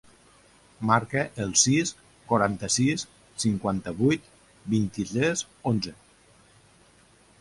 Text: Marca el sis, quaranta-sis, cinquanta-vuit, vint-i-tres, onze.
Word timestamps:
Marca 0.89 1.25
el 1.43 1.51
sis, 1.63 1.91
quaranta-sis, 2.31 3.05
cinquanta-vuit, 3.43 4.33
vint-i-tres, 4.75 5.45
onze. 5.75 5.95